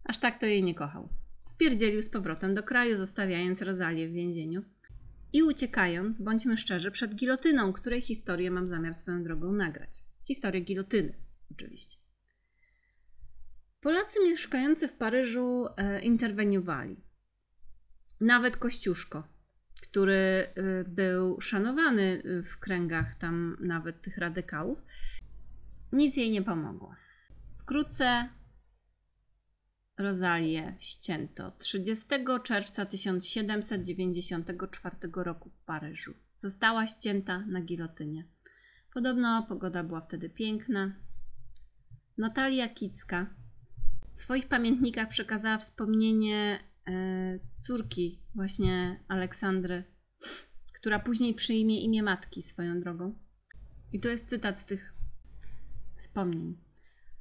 aż 0.04 0.20
tak 0.20 0.40
to 0.40 0.46
jej 0.46 0.64
nie 0.64 0.76
kochał. 0.76 1.10
Spierdzielił 1.44 2.02
z 2.02 2.10
powrotem 2.10 2.54
do 2.54 2.64
kraju, 2.64 2.98
zostawiając 2.98 3.62
Rozalię 3.62 4.08
w 4.08 4.12
więzieniu. 4.12 4.62
I 5.34 5.44
uciekając, 5.44 6.20
bądźmy 6.20 6.58
szczerzy, 6.58 6.92
przed 6.92 7.16
gilotyną, 7.16 7.74
której 7.74 8.02
historię 8.02 8.52
mam 8.52 8.68
zamiar 8.68 8.94
swoją 8.94 9.24
drogą 9.24 9.52
nagrać. 9.52 10.04
Historię 10.24 10.62
gilotyny, 10.62 11.14
oczywiście. 11.52 11.98
Polacy 13.82 14.20
mieszkający 14.24 14.88
w 14.88 14.96
Paryżu 14.96 15.66
e, 15.78 16.02
interweniowali. 16.02 17.04
Nawet 18.20 18.58
Kościuszko, 18.58 19.28
który 19.82 20.48
y, 20.58 20.86
był 20.88 21.42
szanowany 21.42 22.22
y, 22.26 22.44
w 22.44 22.60
kręgach 22.60 23.16
tam 23.16 23.58
nawet 23.60 24.02
tych 24.02 24.18
radykałów, 24.18 24.84
nic 25.92 26.18
jej 26.18 26.32
nie 26.32 26.42
pomogło. 26.42 26.96
Wkrótce 27.60 28.30
Rozalię 29.98 30.76
ścięto 30.80 31.52
30 31.52 32.08
czerwca 32.44 32.86
1794 32.86 34.96
roku 35.16 35.50
w 35.50 35.66
Paryżu. 35.66 36.14
Została 36.36 36.88
ścięta 36.88 37.40
na 37.40 37.62
gilotynie. 37.62 38.28
Podobno 38.94 39.46
pogoda 39.50 39.84
była 39.84 40.02
wtedy 40.02 40.30
piękna. 40.30 40.96
Natalia 42.18 42.70
Kicka 42.70 43.36
w 44.14 44.20
swoich 44.20 44.48
pamiętnikach 44.48 45.08
przekazała 45.08 45.58
wspomnienie 45.58 46.60
E, 46.88 47.40
córki 47.56 48.20
właśnie 48.36 49.04
Aleksandry, 49.08 49.84
która 50.74 51.00
później 51.00 51.34
przyjmie 51.34 51.82
imię 51.82 52.04
matki 52.04 52.42
swoją 52.42 52.80
drogą. 52.80 53.16
I 53.92 54.00
tu 54.00 54.08
jest 54.08 54.30
cytat 54.30 54.60
z 54.60 54.66
tych 54.66 54.94
wspomnień. 55.96 56.58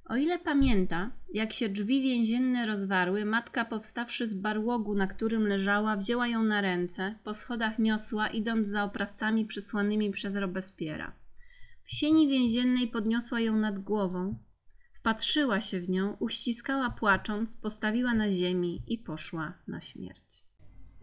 O 0.04 0.16
ile 0.16 0.38
pamięta, 0.38 1.10
jak 1.34 1.52
się 1.52 1.68
drzwi 1.68 2.02
więzienne 2.02 2.66
rozwarły, 2.66 3.24
matka 3.24 3.64
powstawszy 3.64 4.28
z 4.28 4.34
barłogu, 4.34 4.94
na 4.94 5.06
którym 5.06 5.46
leżała, 5.46 5.96
wzięła 5.96 6.28
ją 6.28 6.42
na 6.42 6.60
ręce, 6.60 7.18
po 7.24 7.34
schodach 7.34 7.78
niosła, 7.78 8.28
idąc 8.28 8.68
za 8.68 8.84
oprawcami 8.84 9.46
przysłanymi 9.46 10.10
przez 10.10 10.36
Robespiera. 10.36 11.12
W 11.82 11.92
sieni 11.92 12.28
więziennej 12.28 12.88
podniosła 12.88 13.40
ją 13.40 13.56
nad 13.56 13.78
głową, 13.78 14.38
Wpatrzyła 15.02 15.60
się 15.60 15.80
w 15.80 15.90
nią, 15.90 16.16
uściskała 16.20 16.90
płacząc, 16.90 17.56
postawiła 17.56 18.14
na 18.14 18.30
ziemi 18.30 18.82
i 18.86 18.98
poszła 18.98 19.58
na 19.68 19.80
śmierć. 19.80 20.44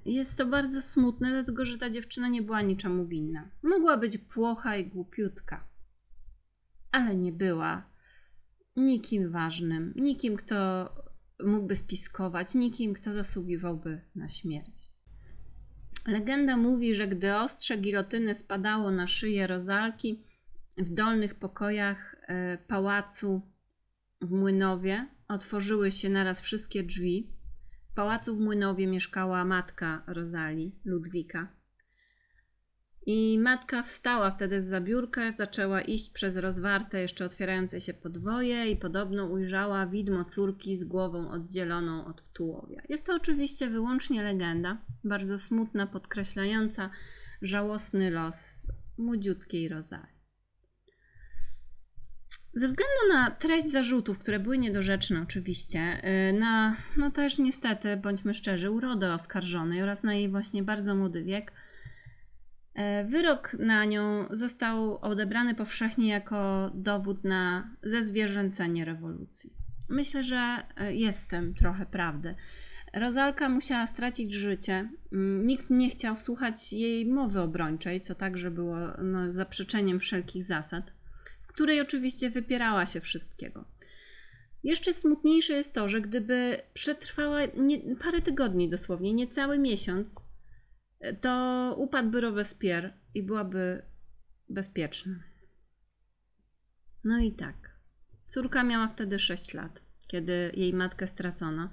Jest 0.05 0.37
to 0.37 0.45
bardzo 0.45 0.81
smutne, 0.81 1.29
dlatego 1.29 1.65
że 1.65 1.77
ta 1.77 1.89
dziewczyna 1.89 2.27
nie 2.27 2.41
była 2.41 2.61
niczemu 2.61 3.07
winna. 3.07 3.49
Mogła 3.63 3.97
być 3.97 4.17
płocha 4.17 4.77
i 4.77 4.85
głupiutka, 4.85 5.67
ale 6.91 7.15
nie 7.15 7.31
była 7.31 7.88
nikim 8.86 9.31
ważnym, 9.31 9.93
nikim, 9.95 10.36
kto 10.36 10.89
mógłby 11.45 11.75
spiskować, 11.75 12.55
nikim, 12.55 12.93
kto 12.93 13.13
zasługiwałby 13.13 14.01
na 14.15 14.29
śmierć. 14.29 14.89
Legenda 16.07 16.57
mówi, 16.57 16.95
że 16.95 17.07
gdy 17.07 17.36
ostrze 17.36 17.77
gilotyny 17.77 18.36
spadało 18.36 18.91
na 18.91 19.07
szyję 19.07 19.48
rozalki 19.48 20.24
w 20.77 20.89
dolnych 20.89 21.36
pokojach 21.36 22.15
e, 22.27 22.57
pałacu 22.57 23.41
w 24.21 24.31
Młynowie 24.31 25.07
otworzyły 25.27 25.91
się 25.91 26.09
naraz 26.09 26.41
wszystkie 26.41 26.83
drzwi. 26.83 27.33
W 27.91 27.93
pałacu 27.95 28.36
w 28.36 28.39
Młynowie 28.39 28.88
mieszkała 28.88 29.45
matka 29.45 30.03
Rozali, 30.07 30.75
Ludwika. 30.86 31.58
I 33.11 33.39
matka 33.39 33.83
wstała 33.83 34.31
wtedy 34.31 34.61
z 34.61 34.65
zabiórka, 34.65 35.31
zaczęła 35.31 35.81
iść 35.81 36.09
przez 36.09 36.37
rozwarte, 36.37 37.01
jeszcze 37.01 37.25
otwierające 37.25 37.81
się 37.81 37.93
podwoje 37.93 38.71
i 38.71 38.75
podobno 38.75 39.25
ujrzała 39.25 39.87
widmo 39.87 40.25
córki 40.25 40.75
z 40.75 40.83
głową 40.83 41.31
oddzieloną 41.31 42.05
od 42.05 42.33
tułowia. 42.33 42.81
Jest 42.89 43.05
to 43.05 43.15
oczywiście 43.15 43.69
wyłącznie 43.69 44.23
legenda, 44.23 44.77
bardzo 45.03 45.39
smutna, 45.39 45.87
podkreślająca 45.87 46.89
żałosny 47.41 48.11
los 48.11 48.67
młodziutkiej 48.97 49.69
Rozali. 49.69 50.19
Ze 52.53 52.67
względu 52.67 53.13
na 53.13 53.31
treść 53.31 53.71
zarzutów, 53.71 54.19
które 54.19 54.39
były 54.39 54.57
niedorzeczne 54.57 55.21
oczywiście, 55.21 56.01
y, 56.29 56.33
na, 56.33 56.77
no 56.97 57.11
też 57.11 57.39
niestety, 57.39 57.97
bądźmy 57.97 58.33
szczerzy, 58.33 58.71
urodę 58.71 59.13
oskarżonej 59.13 59.81
oraz 59.81 60.03
na 60.03 60.13
jej 60.13 60.29
właśnie 60.29 60.63
bardzo 60.63 60.95
młody 60.95 61.23
wiek, 61.23 61.53
wyrok 63.05 63.53
na 63.59 63.86
nią 63.86 64.27
został 64.31 64.98
odebrany 64.98 65.55
powszechnie 65.55 66.07
jako 66.07 66.71
dowód 66.74 67.24
na 67.24 67.75
zezwierzęcenie 67.83 68.86
rewolucji. 68.86 69.53
Myślę, 69.89 70.24
że 70.24 70.63
jest 70.89 71.25
w 71.25 71.27
tym 71.27 71.53
trochę 71.53 71.86
prawdy. 71.86 72.36
Rozalka 72.93 73.50
musiała 73.50 73.88
stracić 73.88 74.33
życie. 74.33 74.89
Mm, 75.13 75.48
nikt 75.48 75.69
nie 75.69 75.89
chciał 75.89 76.15
słuchać 76.15 76.74
jej 76.74 77.05
mowy 77.05 77.41
obrończej, 77.41 78.01
co 78.01 78.15
także 78.15 78.51
było 78.51 78.77
no, 79.01 79.33
zaprzeczeniem 79.33 80.00
wszelkich 80.00 80.43
zasad 80.43 80.91
której 81.59 81.81
oczywiście 81.81 82.29
wypierała 82.29 82.86
się 82.86 83.01
wszystkiego. 83.01 83.65
Jeszcze 84.63 84.93
smutniejsze 84.93 85.53
jest 85.53 85.75
to, 85.75 85.89
że 85.89 86.01
gdyby 86.01 86.62
przetrwała 86.74 87.39
nie, 87.57 87.95
parę 87.95 88.21
tygodni 88.21 88.69
dosłownie, 88.69 89.13
nie 89.13 89.27
cały 89.27 89.59
miesiąc, 89.59 90.21
to 91.21 91.75
upadłby 91.77 92.21
Robespierre 92.21 92.93
i 93.13 93.23
byłaby 93.23 93.81
bezpieczna. 94.49 95.15
No 97.03 97.19
i 97.19 97.31
tak. 97.31 97.79
Córka 98.27 98.63
miała 98.63 98.87
wtedy 98.87 99.19
6 99.19 99.53
lat, 99.53 99.83
kiedy 100.07 100.51
jej 100.55 100.73
matkę 100.73 101.07
stracono. 101.07 101.69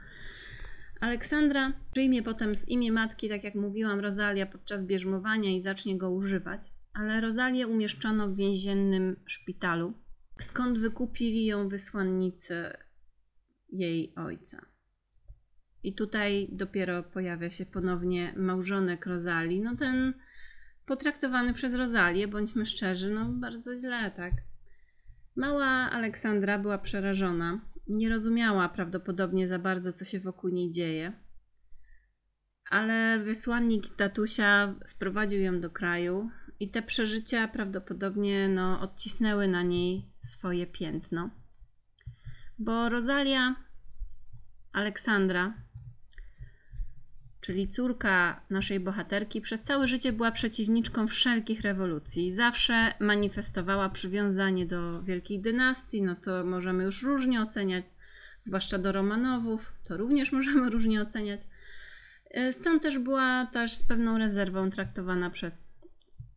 Aleksandra 1.00 1.72
przyjmie 1.92 2.22
potem 2.22 2.56
z 2.56 2.68
imię 2.68 2.92
matki, 2.92 3.28
tak 3.28 3.44
jak 3.44 3.54
mówiłam, 3.54 4.00
Rozalia 4.00 4.46
podczas 4.46 4.84
bierzmowania 4.84 5.50
i 5.50 5.60
zacznie 5.60 5.98
go 5.98 6.10
używać, 6.10 6.62
ale 6.92 7.20
Rozalię 7.20 7.66
umieszczono 7.66 8.28
w 8.28 8.36
więziennym 8.36 9.16
szpitalu, 9.26 9.94
skąd 10.38 10.78
wykupili 10.78 11.46
ją 11.46 11.68
wysłannicy 11.68 12.72
jej 13.68 14.14
ojca. 14.14 14.66
I 15.86 15.94
tutaj 15.94 16.48
dopiero 16.52 17.02
pojawia 17.02 17.50
się 17.50 17.66
ponownie 17.66 18.34
małżonek 18.36 19.06
Rozali. 19.06 19.60
No 19.60 19.76
ten 19.76 20.14
potraktowany 20.86 21.54
przez 21.54 21.74
Rozalię, 21.74 22.28
bądźmy 22.28 22.66
szczerzy, 22.66 23.10
no 23.10 23.28
bardzo 23.28 23.74
źle, 23.74 24.10
tak. 24.10 24.32
Mała 25.36 25.66
Aleksandra 25.66 26.58
była 26.58 26.78
przerażona. 26.78 27.60
Nie 27.88 28.08
rozumiała 28.08 28.68
prawdopodobnie 28.68 29.48
za 29.48 29.58
bardzo, 29.58 29.92
co 29.92 30.04
się 30.04 30.20
wokół 30.20 30.50
niej 30.50 30.70
dzieje. 30.70 31.12
Ale 32.70 33.18
wysłannik 33.18 33.96
tatusia 33.96 34.74
sprowadził 34.84 35.40
ją 35.40 35.60
do 35.60 35.70
kraju 35.70 36.30
i 36.60 36.70
te 36.70 36.82
przeżycia 36.82 37.48
prawdopodobnie 37.48 38.48
no, 38.48 38.80
odcisnęły 38.80 39.48
na 39.48 39.62
niej 39.62 40.10
swoje 40.20 40.66
piętno. 40.66 41.30
Bo 42.58 42.88
Rosalia 42.88 43.66
Aleksandra, 44.72 45.54
czyli 47.46 47.68
córka 47.68 48.40
naszej 48.50 48.80
bohaterki, 48.80 49.40
przez 49.40 49.62
całe 49.62 49.88
życie 49.88 50.12
była 50.12 50.30
przeciwniczką 50.30 51.06
wszelkich 51.06 51.60
rewolucji. 51.60 52.32
Zawsze 52.32 52.92
manifestowała 53.00 53.88
przywiązanie 53.88 54.66
do 54.66 55.02
wielkich 55.02 55.40
dynastii, 55.40 56.02
no 56.02 56.16
to 56.16 56.44
możemy 56.44 56.84
już 56.84 57.02
różnie 57.02 57.42
oceniać, 57.42 57.86
zwłaszcza 58.40 58.78
do 58.78 58.92
Romanowów, 58.92 59.72
to 59.84 59.96
również 59.96 60.32
możemy 60.38 60.70
różnie 60.70 61.02
oceniać. 61.02 61.40
E, 62.30 62.52
stąd 62.52 62.82
też 62.82 62.98
była 62.98 63.46
też 63.46 63.74
z 63.74 63.82
pewną 63.82 64.18
rezerwą 64.18 64.70
traktowana 64.70 65.30
przez 65.30 65.68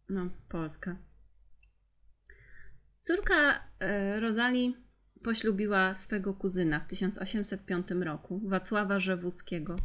no, 0.10 0.30
Polskę. 0.50 0.96
Córka 3.02 3.64
e, 3.80 4.20
Rozali 4.20 4.78
poślubiła 5.24 5.94
swego 5.94 6.34
kuzyna 6.34 6.80
w 6.80 6.88
1805 6.88 7.88
roku, 7.92 8.42
Wacława 8.46 9.00
Rzewuckiego. 9.00 9.76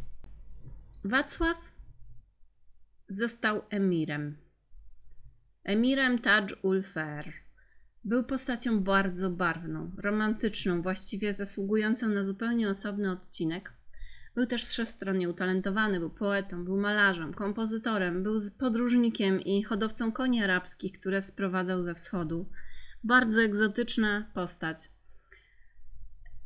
Wacław 1.07 1.71
został 3.07 3.61
emirem. 3.69 4.37
Emirem 5.63 6.19
Taj. 6.19 6.45
Był 8.03 8.23
postacią 8.23 8.83
bardzo 8.83 9.29
barwną, 9.29 9.91
romantyczną, 9.97 10.81
właściwie 10.81 11.33
zasługującą 11.33 12.09
na 12.09 12.23
zupełnie 12.23 12.69
osobny 12.69 13.11
odcinek. 13.11 13.73
Był 14.35 14.45
też 14.45 14.63
wszechstronnie 14.63 15.29
utalentowany, 15.29 15.99
był 15.99 16.09
poetą, 16.09 16.65
był 16.65 16.77
malarzem, 16.77 17.33
kompozytorem, 17.33 18.23
był 18.23 18.37
podróżnikiem 18.59 19.41
i 19.41 19.63
hodowcą 19.63 20.11
koni 20.11 20.43
arabskich, 20.43 20.93
które 20.99 21.21
sprowadzał 21.21 21.81
ze 21.81 21.93
wschodu. 21.93 22.49
Bardzo 23.03 23.41
egzotyczna 23.41 24.31
postać. 24.33 24.89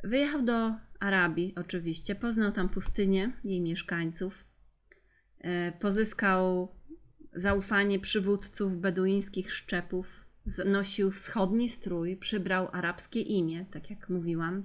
Wyjechał 0.03 0.41
do 0.41 0.75
Arabii, 0.99 1.53
oczywiście, 1.55 2.15
poznał 2.15 2.51
tam 2.51 2.69
pustynię, 2.69 3.33
jej 3.43 3.61
mieszkańców, 3.61 4.48
pozyskał 5.79 6.75
zaufanie 7.33 7.99
przywódców 7.99 8.77
beduińskich 8.77 9.53
szczepów, 9.53 10.25
nosił 10.65 11.11
wschodni 11.11 11.69
strój, 11.69 12.17
przybrał 12.17 12.67
arabskie 12.71 13.21
imię, 13.21 13.65
tak 13.71 13.89
jak 13.89 14.09
mówiłam. 14.09 14.63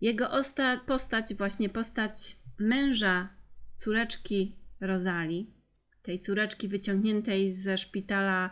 Jego 0.00 0.26
osta- 0.26 0.80
postać, 0.86 1.34
właśnie 1.34 1.68
postać 1.68 2.36
męża 2.58 3.28
córeczki 3.76 4.56
Rozali, 4.80 5.54
tej 6.02 6.20
córeczki 6.20 6.68
wyciągniętej 6.68 7.52
ze 7.52 7.78
szpitala 7.78 8.50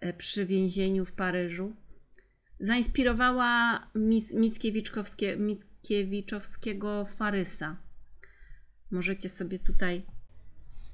e, 0.00 0.12
przy 0.12 0.46
więzieniu 0.46 1.04
w 1.04 1.12
Paryżu, 1.12 1.76
zainspirowała 2.60 3.86
Mickiewiczowskiego 5.38 7.04
Farysa. 7.04 7.76
Możecie 8.90 9.28
sobie 9.28 9.58
tutaj 9.58 10.06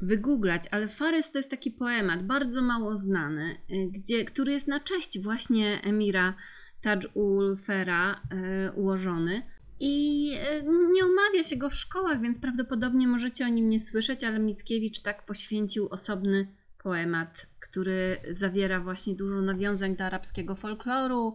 wygooglać, 0.01 0.63
ale 0.71 0.89
Farys 0.89 1.31
to 1.31 1.39
jest 1.39 1.51
taki 1.51 1.71
poemat 1.71 2.23
bardzo 2.23 2.63
mało 2.63 2.97
znany, 2.97 3.57
y, 3.71 3.89
gdzie, 3.91 4.25
który 4.25 4.53
jest 4.53 4.69
na 4.69 4.81
cześć 4.81 5.21
właśnie 5.21 5.81
emira 5.83 6.35
Taj 6.81 6.99
ul 7.15 7.57
Fera 7.57 8.13
y, 8.15 8.73
ułożony. 8.73 9.43
I 9.81 10.31
y, 10.59 10.65
nie 10.93 11.05
omawia 11.05 11.43
się 11.43 11.57
go 11.57 11.71
w 11.71 11.75
szkołach, 11.75 12.21
więc 12.21 12.41
prawdopodobnie 12.41 13.09
możecie 13.09 13.45
o 13.45 13.49
nim 13.49 13.69
nie 13.69 13.81
słyszeć, 13.81 14.25
ale 14.25 14.39
Mickiewicz 14.39 15.01
tak 15.01 15.27
poświęcił 15.27 15.89
osobny 15.89 16.49
poemat, 16.87 17.47
który 17.61 18.17
zawiera 18.31 18.81
właśnie 18.81 19.15
dużo 19.15 19.43
nawiązań 19.43 19.97
do 19.97 20.05
arabskiego 20.05 20.55
folkloru, 20.55 21.35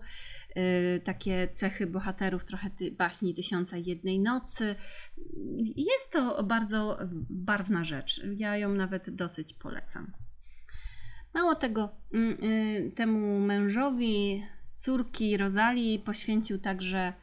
yy, 0.55 0.63
takie 1.03 1.47
cechy 1.53 1.87
bohaterów, 1.87 2.45
trochę 2.45 2.69
ty, 2.69 2.91
baśni 2.91 3.33
Tysiąca 3.33 3.77
Jednej 3.77 4.19
Nocy. 4.19 4.75
Jest 5.75 6.11
to 6.11 6.43
bardzo 6.43 6.97
barwna 7.29 7.83
rzecz. 7.83 8.21
Ja 8.35 8.57
ją 8.57 8.73
nawet 8.73 9.09
dosyć 9.09 9.53
polecam. 9.53 10.11
Mało 11.33 11.55
tego, 11.55 11.89
yy, 12.11 12.91
temu 12.91 13.39
mężowi 13.39 14.43
córki 14.73 15.37
Rozalii 15.37 15.99
poświęcił 15.99 16.59
także 16.59 17.13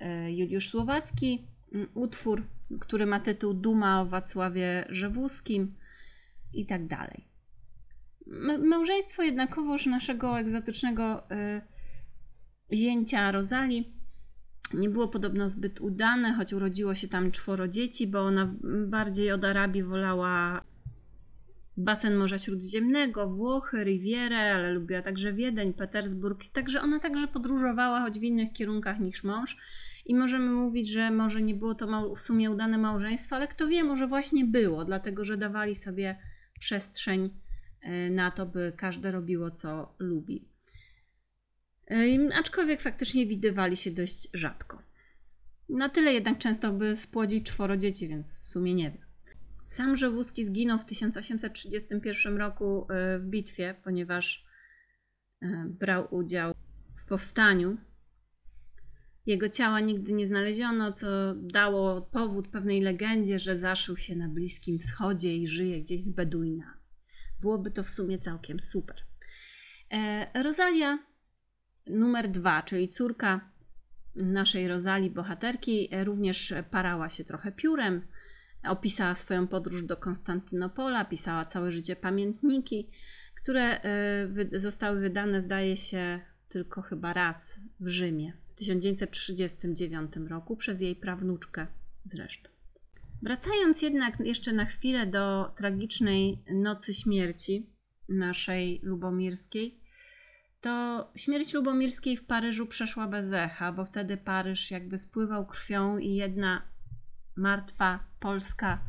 yy, 0.00 0.32
Juliusz 0.32 0.70
Słowacki 0.70 1.46
mm, 1.72 1.88
utwór, 1.94 2.46
który 2.80 3.06
ma 3.06 3.20
tytuł 3.20 3.54
Duma 3.54 4.00
o 4.00 4.06
Wacławie 4.06 4.84
Rzewuskim 4.88 5.74
i 6.54 6.66
tak 6.66 6.86
dalej 6.86 7.25
małżeństwo 8.58 9.22
jednakowoż 9.22 9.86
naszego 9.86 10.38
egzotycznego 10.38 11.30
y, 11.30 12.76
zięcia 12.76 13.32
Rozali 13.32 13.96
nie 14.74 14.90
było 14.90 15.08
podobno 15.08 15.48
zbyt 15.48 15.80
udane, 15.80 16.32
choć 16.32 16.52
urodziło 16.52 16.94
się 16.94 17.08
tam 17.08 17.30
czworo 17.30 17.68
dzieci, 17.68 18.06
bo 18.06 18.20
ona 18.20 18.54
bardziej 18.86 19.32
od 19.32 19.44
Arabii 19.44 19.82
wolała 19.82 20.64
basen 21.76 22.16
Morza 22.16 22.38
Śródziemnego, 22.38 23.28
Włochy, 23.28 23.84
Rivierę, 23.84 24.54
ale 24.54 24.72
lubiła 24.72 25.02
także 25.02 25.32
Wiedeń, 25.32 25.72
Petersburg. 25.72 26.48
Także 26.48 26.80
ona 26.82 26.98
także 26.98 27.28
podróżowała, 27.28 28.00
choć 28.00 28.18
w 28.18 28.22
innych 28.22 28.52
kierunkach 28.52 29.00
niż 29.00 29.24
mąż. 29.24 29.56
I 30.06 30.14
możemy 30.14 30.50
mówić, 30.50 30.88
że 30.88 31.10
może 31.10 31.42
nie 31.42 31.54
było 31.54 31.74
to 31.74 32.14
w 32.14 32.20
sumie 32.20 32.50
udane 32.50 32.78
małżeństwo, 32.78 33.36
ale 33.36 33.48
kto 33.48 33.66
wie, 33.66 33.84
może 33.84 34.06
właśnie 34.06 34.44
było, 34.44 34.84
dlatego 34.84 35.24
że 35.24 35.36
dawali 35.36 35.74
sobie 35.74 36.18
przestrzeń 36.60 37.30
na 38.10 38.30
to, 38.30 38.46
by 38.46 38.72
każde 38.76 39.10
robiło 39.10 39.50
co 39.50 39.94
lubi. 39.98 40.48
E, 41.90 42.34
aczkolwiek 42.34 42.80
faktycznie 42.80 43.26
widywali 43.26 43.76
się 43.76 43.90
dość 43.90 44.28
rzadko. 44.34 44.82
Na 45.68 45.88
tyle 45.88 46.12
jednak 46.12 46.38
często, 46.38 46.72
by 46.72 46.96
spłodzić 46.96 47.46
czworo 47.46 47.76
dzieci, 47.76 48.08
więc 48.08 48.40
w 48.40 48.46
sumie 48.46 48.74
nie 48.74 48.90
wiem. 48.90 49.06
Sam 49.66 49.96
Żewuski 49.96 50.44
zginął 50.44 50.78
w 50.78 50.84
1831 50.84 52.36
roku 52.36 52.86
e, 52.90 53.18
w 53.18 53.24
bitwie, 53.24 53.74
ponieważ 53.84 54.46
brał 55.68 56.14
udział 56.14 56.54
w 56.96 57.04
powstaniu. 57.04 57.76
Jego 59.26 59.48
ciała 59.48 59.80
nigdy 59.80 60.12
nie 60.12 60.26
znaleziono, 60.26 60.92
co 60.92 61.34
dało 61.34 62.02
powód 62.02 62.48
pewnej 62.48 62.80
legendzie, 62.80 63.38
że 63.38 63.56
zaszył 63.56 63.96
się 63.96 64.16
na 64.16 64.28
Bliskim 64.28 64.78
Wschodzie 64.78 65.36
i 65.36 65.46
żyje 65.46 65.82
gdzieś 65.82 66.02
z 66.02 66.10
Beduinami. 66.10 66.75
Byłoby 67.46 67.70
to 67.70 67.82
w 67.82 67.90
sumie 67.90 68.18
całkiem 68.18 68.60
super. 68.60 68.96
E, 69.92 70.42
Rosalia 70.42 70.98
numer 71.86 72.28
dwa, 72.28 72.62
czyli 72.62 72.88
córka 72.88 73.50
naszej 74.14 74.68
Rozali, 74.68 75.10
bohaterki, 75.10 75.88
e, 75.94 76.04
również 76.04 76.54
parała 76.70 77.08
się 77.08 77.24
trochę 77.24 77.52
piórem. 77.52 78.06
Opisała 78.68 79.14
swoją 79.14 79.46
podróż 79.46 79.82
do 79.82 79.96
Konstantynopola, 79.96 81.04
pisała 81.04 81.44
całe 81.44 81.72
życie 81.72 81.96
pamiętniki, 81.96 82.90
które 83.34 83.80
e, 83.82 84.58
zostały 84.58 85.00
wydane, 85.00 85.40
zdaje 85.40 85.76
się, 85.76 86.20
tylko 86.48 86.82
chyba 86.82 87.12
raz 87.12 87.60
w 87.80 87.88
Rzymie 87.88 88.32
w 88.48 88.54
1939 88.54 90.12
roku 90.28 90.56
przez 90.56 90.80
jej 90.80 90.96
prawnuczkę 90.96 91.66
zresztą. 92.04 92.55
Wracając 93.22 93.82
jednak 93.82 94.20
jeszcze 94.20 94.52
na 94.52 94.64
chwilę 94.64 95.06
do 95.06 95.52
tragicznej 95.56 96.44
nocy 96.50 96.94
śmierci 96.94 97.70
naszej 98.08 98.80
lubomirskiej, 98.82 99.80
to 100.60 101.12
śmierć 101.16 101.54
lubomirskiej 101.54 102.16
w 102.16 102.24
Paryżu 102.24 102.66
przeszła 102.66 103.06
bez 103.06 103.32
echa, 103.32 103.72
bo 103.72 103.84
wtedy 103.84 104.16
Paryż 104.16 104.70
jakby 104.70 104.98
spływał 104.98 105.46
krwią 105.46 105.98
i 105.98 106.14
jedna 106.14 106.62
martwa 107.36 108.00
polska 108.20 108.84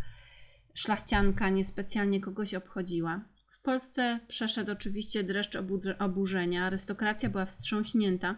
szlachcianka 0.74 1.50
niespecjalnie 1.50 2.22
kogoś 2.22 2.54
obchodziła. 2.54 3.22
W 3.50 3.62
Polsce 3.62 4.20
przeszedł 4.28 4.72
oczywiście 4.72 5.24
dreszcz 5.24 5.58
oburzenia, 6.00 6.66
arystokracja 6.66 7.30
była 7.30 7.46
wstrząśnięta 7.46 8.36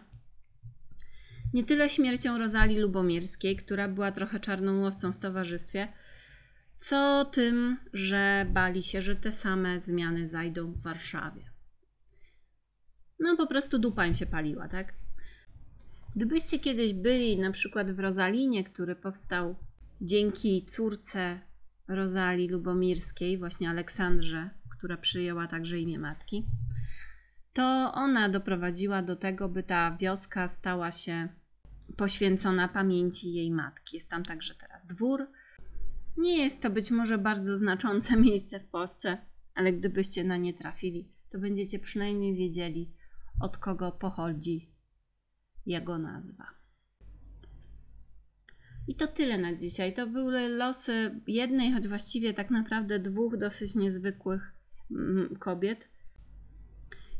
Nie 1.54 1.64
tyle 1.64 1.88
śmiercią 1.88 2.38
Rozali 2.38 2.78
Lubomierskiej, 2.78 3.56
która 3.56 3.88
była 3.88 4.12
trochę 4.12 4.40
czarną 4.40 4.80
łowcą 4.80 5.12
w 5.12 5.18
towarzystwie, 5.18 5.88
co 6.78 7.24
tym, 7.24 7.76
że 7.92 8.46
bali 8.50 8.82
się, 8.82 9.02
że 9.02 9.16
te 9.16 9.32
same 9.32 9.80
zmiany 9.80 10.26
zajdą 10.26 10.72
w 10.72 10.82
Warszawie. 10.82 11.50
No 13.20 13.36
po 13.36 13.46
prostu 13.46 13.78
dupa 13.78 14.06
im 14.06 14.14
się 14.14 14.26
paliła, 14.26 14.68
tak? 14.68 14.94
Gdybyście 16.16 16.58
kiedyś 16.58 16.92
byli 16.92 17.38
na 17.38 17.50
przykład 17.50 17.90
w 17.90 17.98
Rozalinie, 17.98 18.64
który 18.64 18.96
powstał 18.96 19.56
dzięki 20.00 20.64
córce 20.66 21.40
Rozali 21.88 22.48
Lubomirskiej, 22.48 23.38
właśnie 23.38 23.70
Aleksandrze, 23.70 24.50
która 24.70 24.96
przyjęła 24.96 25.46
także 25.46 25.78
imię 25.78 25.98
matki, 25.98 26.46
to 27.52 27.92
ona 27.94 28.28
doprowadziła 28.28 29.02
do 29.02 29.16
tego, 29.16 29.48
by 29.48 29.62
ta 29.62 29.96
wioska 30.00 30.48
stała 30.48 30.92
się 30.92 31.28
poświęcona 31.96 32.68
pamięci 32.68 33.32
jej 33.32 33.50
matki. 33.50 33.96
Jest 33.96 34.10
tam 34.10 34.24
także 34.24 34.54
teraz 34.54 34.86
dwór. 34.86 35.26
Nie 36.16 36.38
jest 36.38 36.62
to 36.62 36.70
być 36.70 36.90
może 36.90 37.18
bardzo 37.18 37.56
znaczące 37.56 38.16
miejsce 38.26 38.60
w 38.60 38.66
Polsce, 38.66 39.18
ale 39.54 39.72
gdybyście 39.72 40.24
na 40.24 40.36
nie 40.36 40.54
trafili, 40.54 41.12
to 41.28 41.38
będziecie 41.38 41.78
przynajmniej 41.78 42.34
wiedzieli, 42.34 42.92
od 43.40 43.58
kogo 43.58 43.92
pochodzi 43.92 44.74
jego 45.66 45.98
nazwa. 45.98 46.60
I 48.88 48.94
to 48.94 49.06
tyle 49.06 49.38
na 49.38 49.54
dzisiaj. 49.54 49.94
To 49.94 50.06
były 50.06 50.48
losy 50.48 51.20
jednej, 51.26 51.72
choć 51.72 51.88
właściwie 51.88 52.34
tak 52.34 52.50
naprawdę 52.50 52.98
dwóch 52.98 53.36
dosyć 53.36 53.74
niezwykłych 53.74 54.54
mm, 54.90 55.36
kobiet. 55.36 55.88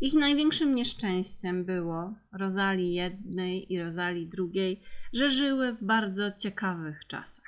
Ich 0.02 0.14
największym 0.14 0.74
nieszczęściem 0.74 1.64
było 1.64 2.14
Rozali 2.32 2.94
jednej 2.94 3.72
i 3.72 3.82
Rozali 3.82 4.26
drugiej, 4.26 4.80
że 5.12 5.28
żyły 5.28 5.72
w 5.72 5.84
bardzo 5.84 6.32
ciekawych 6.32 7.06
czasach. 7.06 7.44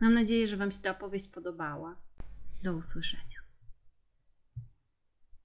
Mam 0.00 0.14
nadzieję, 0.14 0.48
że 0.48 0.56
Wam 0.56 0.70
się 0.70 0.80
ta 0.80 0.90
opowieść 0.90 1.28
podobała. 1.28 1.96
Do 2.62 2.74
usłyszenia. 2.74 3.31